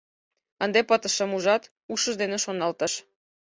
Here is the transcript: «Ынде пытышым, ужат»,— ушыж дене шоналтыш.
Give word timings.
«Ынде 0.63 0.79
пытышым, 0.89 1.29
ужат»,— 1.37 1.63
ушыж 1.93 2.15
дене 2.21 2.37
шоналтыш. 2.43 2.93